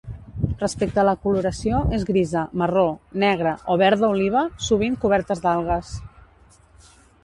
Respecte 0.61 1.01
a 1.01 1.03
la 1.07 1.13
coloració, 1.25 1.81
és 1.99 2.07
grisa, 2.09 2.43
marró, 2.63 2.87
negra, 3.27 3.55
o 3.75 3.79
verda 3.85 4.13
oliva, 4.17 4.47
sovint 4.73 5.01
cobertes 5.05 5.47
d'algues. 5.49 5.99